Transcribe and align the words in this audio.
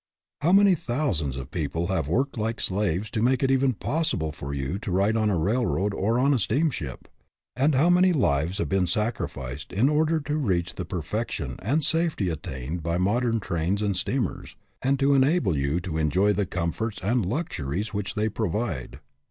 How 0.41 0.51
many 0.51 0.73
thousands 0.73 1.37
of 1.37 1.51
people 1.51 1.89
have 1.89 2.07
worked 2.07 2.35
like 2.35 2.59
slaves 2.59 3.11
to 3.11 3.21
make 3.21 3.43
it 3.43 3.51
even 3.51 3.73
possible 3.73 4.31
for 4.31 4.51
you 4.51 4.79
to 4.79 4.89
ride 4.89 5.15
on 5.15 5.29
a 5.29 5.37
railroad 5.37 5.93
or 5.93 6.17
on 6.17 6.33
a 6.33 6.39
steamship, 6.39 7.07
and 7.55 7.75
how 7.75 7.87
many 7.87 8.11
lives 8.11 8.57
have 8.57 8.67
been 8.67 8.87
sacrificed 8.87 9.71
in 9.71 9.89
order 9.89 10.19
to 10.19 10.37
reach 10.37 10.73
the 10.73 10.85
perfection 10.85 11.55
and 11.61 11.83
safety 11.85 12.29
attained 12.29 12.81
by 12.81 12.97
modern 12.97 13.39
trains 13.39 13.83
and 13.83 13.95
steamers, 13.95 14.55
and 14.81 14.97
to 14.97 15.13
enable 15.13 15.55
you 15.55 15.79
to 15.81 15.99
enjoy 15.99 16.33
the 16.33 16.47
comforts 16.47 16.99
and 17.03 17.23
luxuries 17.23 17.93
which 17.93 18.15
they 18.15 18.27
provide! 18.27 18.99